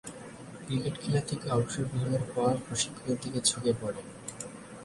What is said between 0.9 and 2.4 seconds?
খেলা থেকে অবসর গ্রহণের